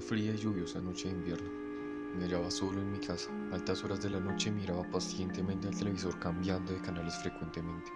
fría 0.00 0.32
y 0.32 0.36
lluviosa 0.36 0.80
noche 0.80 1.08
de 1.08 1.14
invierno. 1.14 1.48
Me 2.16 2.24
hallaba 2.24 2.50
solo 2.50 2.80
en 2.80 2.92
mi 2.92 2.98
casa. 2.98 3.30
A 3.50 3.56
altas 3.56 3.84
horas 3.84 4.00
de 4.02 4.10
la 4.10 4.20
noche 4.20 4.50
miraba 4.50 4.82
pacientemente 4.90 5.68
al 5.68 5.76
televisor 5.76 6.18
cambiando 6.18 6.72
de 6.72 6.80
canales 6.80 7.14
frecuentemente. 7.16 7.90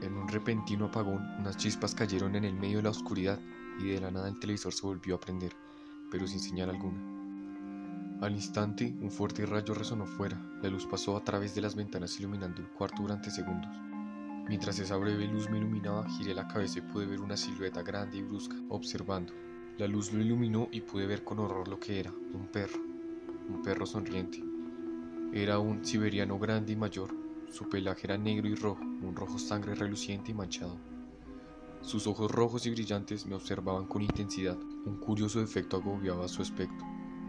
En 0.00 0.16
un 0.16 0.28
repentino 0.28 0.86
apagón, 0.86 1.22
unas 1.38 1.56
chispas 1.56 1.94
cayeron 1.94 2.36
en 2.36 2.44
el 2.44 2.54
medio 2.54 2.76
de 2.78 2.84
la 2.84 2.90
oscuridad 2.90 3.40
y 3.80 3.88
de 3.88 4.00
la 4.00 4.10
nada 4.10 4.28
el 4.28 4.38
televisor 4.38 4.72
se 4.72 4.86
volvió 4.86 5.16
a 5.16 5.20
prender, 5.20 5.52
pero 6.10 6.26
sin 6.26 6.40
señal 6.40 6.70
alguna. 6.70 7.00
Al 8.20 8.32
instante, 8.32 8.94
un 9.00 9.10
fuerte 9.10 9.44
rayo 9.46 9.74
resonó 9.74 10.06
fuera. 10.06 10.40
La 10.62 10.68
luz 10.68 10.86
pasó 10.86 11.16
a 11.16 11.24
través 11.24 11.54
de 11.54 11.60
las 11.60 11.74
ventanas 11.74 12.18
iluminando 12.20 12.60
el 12.60 12.68
cuarto 12.68 13.02
durante 13.02 13.30
segundos. 13.30 13.74
Mientras 14.46 14.78
esa 14.78 14.96
breve 14.96 15.26
luz 15.26 15.48
me 15.48 15.58
iluminaba, 15.58 16.08
giré 16.10 16.34
la 16.34 16.46
cabeza 16.46 16.78
y 16.78 16.82
pude 16.82 17.06
ver 17.06 17.20
una 17.20 17.36
silueta 17.36 17.82
grande 17.82 18.18
y 18.18 18.22
brusca, 18.22 18.54
observando. 18.68 19.32
La 19.76 19.88
luz 19.88 20.12
lo 20.12 20.22
iluminó 20.22 20.68
y 20.70 20.82
pude 20.82 21.04
ver 21.04 21.24
con 21.24 21.40
horror 21.40 21.66
lo 21.66 21.80
que 21.80 21.98
era, 21.98 22.12
un 22.12 22.46
perro, 22.46 22.78
un 23.48 23.60
perro 23.60 23.86
sonriente. 23.86 24.40
Era 25.32 25.58
un 25.58 25.84
siberiano 25.84 26.38
grande 26.38 26.74
y 26.74 26.76
mayor, 26.76 27.12
su 27.50 27.68
pelaje 27.68 28.06
era 28.06 28.16
negro 28.16 28.46
y 28.46 28.54
rojo, 28.54 28.84
un 28.84 29.16
rojo 29.16 29.36
sangre 29.36 29.74
reluciente 29.74 30.30
y 30.30 30.34
manchado. 30.34 30.78
Sus 31.80 32.06
ojos 32.06 32.30
rojos 32.30 32.64
y 32.66 32.70
brillantes 32.70 33.26
me 33.26 33.34
observaban 33.34 33.86
con 33.86 34.02
intensidad, 34.02 34.56
un 34.86 35.00
curioso 35.00 35.42
efecto 35.42 35.78
agobiaba 35.78 36.28
su 36.28 36.42
aspecto. 36.42 36.84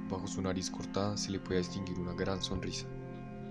Bajo 0.07 0.27
su 0.27 0.39
nariz 0.39 0.69
cortada 0.69 1.17
se 1.17 1.31
le 1.31 1.39
podía 1.39 1.57
distinguir 1.57 1.97
una 1.97 2.13
gran 2.13 2.43
sonrisa. 2.43 2.85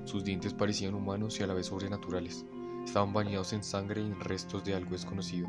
Sus 0.05 0.23
dientes 0.23 0.55
parecían 0.55 0.95
humanos 0.95 1.41
y 1.41 1.43
a 1.43 1.49
la 1.49 1.55
vez 1.55 1.67
sobrenaturales. 1.67 2.47
Estaban 2.85 3.13
bañados 3.13 3.55
en 3.55 3.65
sangre 3.65 4.03
y 4.03 4.07
en 4.07 4.21
restos 4.21 4.63
de 4.63 4.75
algo 4.75 4.93
desconocido 4.93 5.49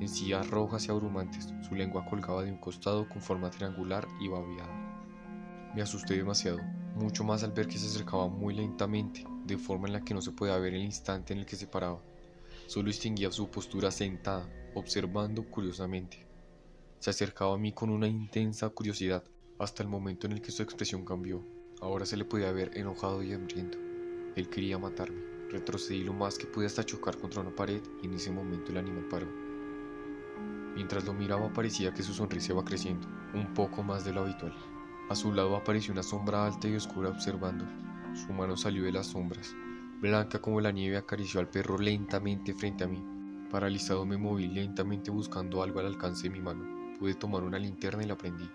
encías 0.00 0.48
rojas 0.48 0.86
y 0.86 0.90
abrumantes, 0.90 1.52
su 1.66 1.74
lengua 1.74 2.04
colgaba 2.04 2.42
de 2.42 2.52
un 2.52 2.58
costado 2.58 3.08
con 3.08 3.22
forma 3.22 3.50
triangular 3.50 4.06
y 4.20 4.28
babeada. 4.28 5.72
Me 5.74 5.82
asusté 5.82 6.14
demasiado, 6.14 6.60
mucho 6.94 7.24
más 7.24 7.42
al 7.42 7.52
ver 7.52 7.66
que 7.66 7.78
se 7.78 7.86
acercaba 7.86 8.28
muy 8.28 8.54
lentamente, 8.54 9.24
de 9.44 9.58
forma 9.58 9.88
en 9.88 9.94
la 9.94 10.04
que 10.04 10.14
no 10.14 10.22
se 10.22 10.32
podía 10.32 10.56
ver 10.58 10.74
el 10.74 10.82
instante 10.82 11.32
en 11.32 11.40
el 11.40 11.46
que 11.46 11.56
se 11.56 11.66
paraba. 11.66 12.00
Solo 12.66 12.86
distinguía 12.86 13.30
su 13.30 13.48
postura 13.50 13.90
sentada, 13.90 14.48
observando 14.74 15.44
curiosamente. 15.44 16.26
Se 16.98 17.10
acercaba 17.10 17.54
a 17.54 17.58
mí 17.58 17.72
con 17.72 17.90
una 17.90 18.08
intensa 18.08 18.68
curiosidad, 18.70 19.24
hasta 19.58 19.82
el 19.82 19.88
momento 19.88 20.26
en 20.26 20.32
el 20.32 20.40
que 20.40 20.52
su 20.52 20.62
expresión 20.62 21.04
cambió. 21.04 21.44
Ahora 21.80 22.06
se 22.06 22.16
le 22.16 22.24
podía 22.24 22.52
ver 22.52 22.76
enojado 22.78 23.22
y 23.22 23.32
hambriento. 23.32 23.78
Él 24.36 24.48
quería 24.48 24.78
matarme. 24.78 25.22
Retrocedí 25.50 26.02
lo 26.02 26.14
más 26.14 26.38
que 26.38 26.46
pude 26.46 26.66
hasta 26.66 26.84
chocar 26.84 27.18
contra 27.18 27.42
una 27.42 27.54
pared 27.54 27.82
y 28.02 28.06
en 28.06 28.14
ese 28.14 28.30
momento 28.30 28.72
el 28.72 28.78
animal 28.78 29.06
paró. 29.08 29.43
Mientras 30.74 31.04
lo 31.04 31.14
miraba 31.14 31.52
parecía 31.52 31.94
que 31.94 32.02
su 32.02 32.12
sonrisa 32.12 32.52
iba 32.52 32.64
creciendo, 32.64 33.06
un 33.32 33.54
poco 33.54 33.82
más 33.82 34.04
de 34.04 34.12
lo 34.12 34.22
habitual. 34.22 34.54
A 35.08 35.14
su 35.14 35.32
lado 35.32 35.54
apareció 35.54 35.92
una 35.92 36.02
sombra 36.02 36.46
alta 36.46 36.66
y 36.66 36.74
oscura 36.74 37.10
observando. 37.10 37.64
Su 38.14 38.32
mano 38.32 38.56
salió 38.56 38.84
de 38.84 38.92
las 38.92 39.08
sombras. 39.08 39.54
Blanca 40.00 40.40
como 40.40 40.60
la 40.60 40.72
nieve 40.72 40.96
acarició 40.96 41.40
al 41.40 41.48
perro 41.48 41.78
lentamente 41.78 42.54
frente 42.54 42.84
a 42.84 42.88
mí. 42.88 43.04
Paralizado 43.50 44.04
me 44.04 44.16
moví 44.16 44.48
lentamente 44.48 45.10
buscando 45.10 45.62
algo 45.62 45.78
al 45.80 45.86
alcance 45.86 46.24
de 46.24 46.30
mi 46.30 46.40
mano. 46.40 46.96
Pude 46.98 47.14
tomar 47.14 47.42
una 47.42 47.58
linterna 47.58 48.02
y 48.02 48.06
la 48.06 48.16
prendí. 48.16 48.48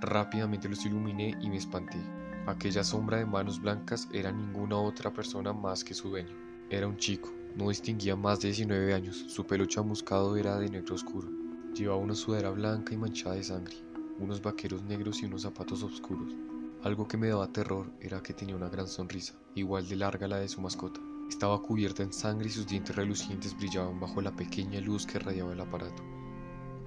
Rápidamente 0.00 0.68
los 0.68 0.84
iluminé 0.84 1.36
y 1.40 1.50
me 1.50 1.58
espanté. 1.58 1.98
Aquella 2.46 2.82
sombra 2.82 3.18
de 3.18 3.26
manos 3.26 3.60
blancas 3.60 4.08
era 4.12 4.32
ninguna 4.32 4.76
otra 4.76 5.12
persona 5.12 5.52
más 5.52 5.84
que 5.84 5.94
su 5.94 6.08
dueño. 6.08 6.34
Era 6.70 6.88
un 6.88 6.96
chico, 6.96 7.30
no 7.56 7.68
distinguía 7.68 8.16
más 8.16 8.40
de 8.40 8.48
19 8.48 8.94
años, 8.94 9.16
su 9.28 9.46
pelo 9.46 9.66
chamuscado 9.66 10.36
era 10.36 10.58
de 10.58 10.70
negro 10.70 10.94
oscuro. 10.94 11.39
Llevaba 11.74 12.00
una 12.00 12.16
sudadera 12.16 12.50
blanca 12.50 12.92
y 12.92 12.96
manchada 12.96 13.36
de 13.36 13.44
sangre, 13.44 13.76
unos 14.18 14.42
vaqueros 14.42 14.82
negros 14.82 15.22
y 15.22 15.26
unos 15.26 15.42
zapatos 15.42 15.82
oscuros. 15.84 16.34
Algo 16.82 17.06
que 17.06 17.16
me 17.16 17.28
daba 17.28 17.52
terror 17.52 17.92
era 18.00 18.22
que 18.22 18.34
tenía 18.34 18.56
una 18.56 18.68
gran 18.68 18.88
sonrisa, 18.88 19.34
igual 19.54 19.88
de 19.88 19.96
larga 19.96 20.26
la 20.26 20.38
de 20.38 20.48
su 20.48 20.60
mascota. 20.60 21.00
Estaba 21.28 21.62
cubierta 21.62 22.02
en 22.02 22.12
sangre 22.12 22.48
y 22.48 22.50
sus 22.50 22.66
dientes 22.66 22.96
relucientes 22.96 23.56
brillaban 23.56 24.00
bajo 24.00 24.20
la 24.20 24.34
pequeña 24.34 24.80
luz 24.80 25.06
que 25.06 25.20
radiaba 25.20 25.52
el 25.52 25.60
aparato. 25.60 26.02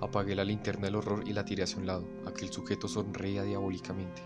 Apagué 0.02 0.36
la 0.36 0.44
linterna 0.44 0.88
del 0.88 0.96
horror 0.96 1.24
y 1.26 1.32
la 1.32 1.46
tiré 1.46 1.64
hacia 1.64 1.80
un 1.80 1.88
lado. 1.88 2.06
Aquel 2.28 2.52
sujeto 2.52 2.90
sonreía 2.90 3.44
diabólicamente, 3.44 4.22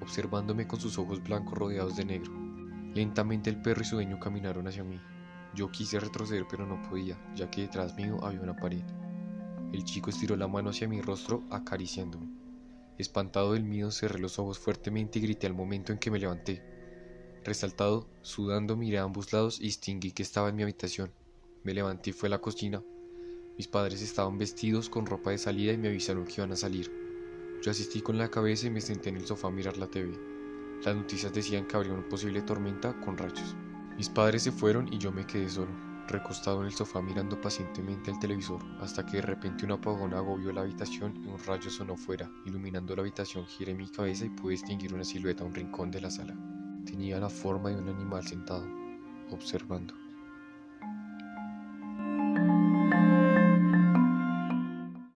observándome 0.00 0.66
con 0.66 0.80
sus 0.80 0.98
ojos 0.98 1.22
blancos 1.22 1.56
rodeados 1.56 1.94
de 1.94 2.04
negro. 2.04 2.32
Lentamente 2.94 3.48
el 3.48 3.62
perro 3.62 3.82
y 3.82 3.84
su 3.84 3.94
dueño 3.94 4.18
caminaron 4.18 4.66
hacia 4.66 4.82
mí. 4.82 5.00
Yo 5.54 5.70
quise 5.70 6.00
retroceder 6.00 6.46
pero 6.50 6.66
no 6.66 6.82
podía, 6.82 7.16
ya 7.36 7.48
que 7.48 7.62
detrás 7.62 7.94
mío 7.94 8.18
había 8.24 8.40
una 8.40 8.56
pared. 8.56 8.82
El 9.74 9.82
chico 9.82 10.10
estiró 10.10 10.36
la 10.36 10.46
mano 10.46 10.70
hacia 10.70 10.86
mi 10.86 11.00
rostro 11.00 11.42
acariciándome. 11.50 12.28
Espantado 12.96 13.54
del 13.54 13.64
miedo, 13.64 13.90
cerré 13.90 14.20
los 14.20 14.38
ojos 14.38 14.56
fuertemente 14.56 15.18
y 15.18 15.22
grité 15.22 15.48
al 15.48 15.54
momento 15.54 15.90
en 15.90 15.98
que 15.98 16.12
me 16.12 16.20
levanté. 16.20 16.62
Resaltado, 17.42 18.06
sudando, 18.22 18.76
miré 18.76 18.98
a 18.98 19.02
ambos 19.02 19.32
lados 19.32 19.58
y 19.58 19.64
distinguí 19.64 20.12
que 20.12 20.22
estaba 20.22 20.48
en 20.48 20.54
mi 20.54 20.62
habitación. 20.62 21.10
Me 21.64 21.74
levanté 21.74 22.10
y 22.10 22.12
fui 22.12 22.28
a 22.28 22.30
la 22.30 22.40
cocina. 22.40 22.84
Mis 23.58 23.66
padres 23.66 24.00
estaban 24.00 24.38
vestidos 24.38 24.88
con 24.88 25.06
ropa 25.06 25.32
de 25.32 25.38
salida 25.38 25.72
y 25.72 25.78
me 25.78 25.88
avisaron 25.88 26.24
que 26.24 26.34
iban 26.36 26.52
a 26.52 26.56
salir. 26.56 26.92
Yo 27.60 27.72
asistí 27.72 28.00
con 28.00 28.16
la 28.16 28.30
cabeza 28.30 28.68
y 28.68 28.70
me 28.70 28.80
senté 28.80 29.08
en 29.08 29.16
el 29.16 29.26
sofá 29.26 29.48
a 29.48 29.50
mirar 29.50 29.76
la 29.76 29.90
TV. 29.90 30.16
Las 30.84 30.94
noticias 30.94 31.32
decían 31.32 31.66
que 31.66 31.76
habría 31.76 31.94
una 31.94 32.08
posible 32.08 32.42
tormenta 32.42 32.94
con 33.00 33.18
rayos. 33.18 33.56
Mis 33.96 34.08
padres 34.08 34.44
se 34.44 34.52
fueron 34.52 34.92
y 34.92 34.98
yo 34.98 35.10
me 35.10 35.26
quedé 35.26 35.48
solo 35.48 35.93
recostado 36.08 36.60
en 36.60 36.66
el 36.66 36.72
sofá 36.74 37.00
mirando 37.00 37.40
pacientemente 37.40 38.10
el 38.10 38.18
televisor, 38.18 38.62
hasta 38.80 39.04
que 39.04 39.16
de 39.16 39.22
repente 39.22 39.64
un 39.64 39.72
apagón 39.72 40.14
agobió 40.14 40.52
la 40.52 40.62
habitación 40.62 41.14
y 41.24 41.28
un 41.28 41.38
rayo 41.38 41.70
sonó 41.70 41.96
fuera. 41.96 42.30
Iluminando 42.44 42.94
la 42.94 43.02
habitación 43.02 43.46
giré 43.46 43.74
mi 43.74 43.88
cabeza 43.88 44.24
y 44.24 44.30
pude 44.30 44.52
distinguir 44.52 44.94
una 44.94 45.04
silueta 45.04 45.44
a 45.44 45.46
un 45.46 45.54
rincón 45.54 45.90
de 45.90 46.00
la 46.00 46.10
sala. 46.10 46.34
Tenía 46.84 47.18
la 47.18 47.30
forma 47.30 47.70
de 47.70 47.76
un 47.76 47.88
animal 47.88 48.26
sentado, 48.26 48.66
observando. 49.30 50.03